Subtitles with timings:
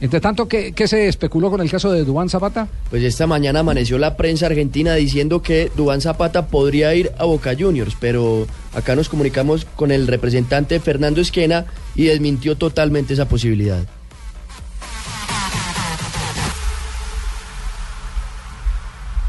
[0.00, 2.68] Entre tanto, ¿qué, se especuló con el caso de Dubán Zapata?
[2.90, 7.54] Pues esta mañana amaneció la prensa argentina diciendo que Dubán Zapata podría ir a Boca
[7.58, 13.86] Juniors, pero acá nos comunicamos con el representante Fernando Esquena y desmintió totalmente esa posibilidad.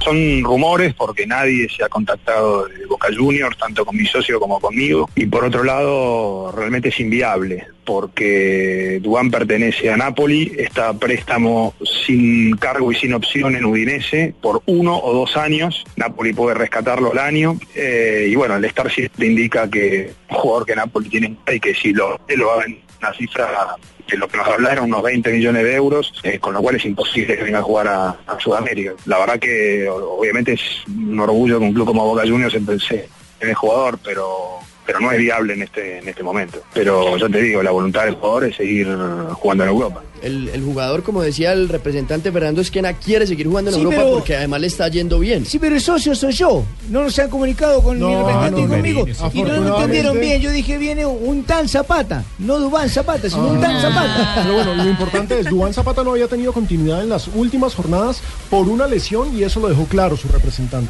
[0.03, 4.59] Son rumores porque nadie se ha contactado de Boca Juniors, tanto con mi socio como
[4.59, 5.09] conmigo.
[5.16, 11.73] Y por otro lado, realmente es inviable porque Dubán pertenece a Napoli, está a préstamo
[12.05, 15.84] sin cargo y sin opción en Udinese por uno o dos años.
[15.95, 17.57] Napoli puede rescatarlo al año.
[17.76, 21.73] Eh, y bueno, el Star siempre indica que un jugador que Napoli tiene y que
[21.73, 22.65] si lo, lo va a
[23.04, 23.76] una cifra
[24.07, 26.85] de lo que nos hablaron, unos 20 millones de euros, eh, con lo cual es
[26.85, 28.93] imposible que venga a jugar a, Sudamérica.
[29.05, 33.07] La verdad que obviamente es un orgullo que un club como Boca Juniors empecé
[33.40, 36.59] en el jugador, pero pero no es viable en este en este momento.
[36.73, 38.87] Pero yo te digo, la voluntad del jugador es seguir
[39.34, 40.01] jugando en Europa.
[40.21, 44.01] El, el jugador, como decía el representante Fernando Esquena, quiere seguir jugando en Sí, Europa
[44.04, 45.45] pero- porque además le está yendo bien.
[45.45, 46.63] Sí, pero el socio soy yo.
[46.89, 49.04] No se han comunicado con mi representante y no, conmigo.
[49.05, 49.23] Benítez.
[49.34, 50.41] Y no lo entendieron bien.
[50.41, 52.23] Yo dije, viene un tan Zapata.
[52.39, 54.41] No Dubán Zapata, sino un tan Zapata.
[54.43, 58.21] Pero bueno, lo importante es, Dubán Zapata no había tenido continuidad en las últimas jornadas
[58.49, 60.89] por una lesión y eso lo dejó claro su representante.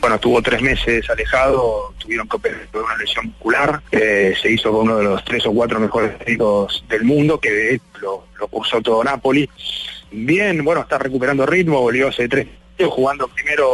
[0.00, 4.82] Bueno, estuvo tres meses alejado, tuvieron que operar una lesión muscular, eh, se hizo con
[4.82, 9.02] uno de los tres o cuatro mejores técnicos del mundo, que lo, lo cursó todo
[9.02, 9.48] Napoli.
[10.10, 12.46] Bien, bueno, está recuperando ritmo, volvió hace tres
[12.86, 13.68] jugando primero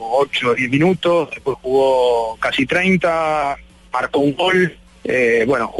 [0.00, 3.56] 8 o 10 minutos, después jugó casi 30,
[3.92, 5.72] marcó un gol, eh, bueno,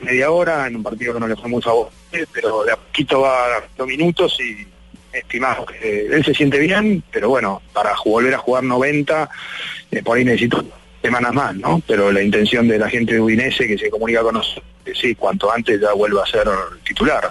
[0.00, 1.88] media hora en un partido que no le fue a vos,
[2.32, 4.66] pero de a poquito va dando minutos y
[5.14, 9.30] estimamos que él se siente bien, pero bueno, para volver a jugar 90,
[9.90, 10.64] eh, por ahí necesito
[11.02, 11.82] semanas más, ¿no?
[11.86, 15.14] Pero la intención de la gente de Udinese que se comunica con nosotros, que sí,
[15.14, 16.48] cuanto antes ya vuelva a ser
[16.82, 17.30] titular.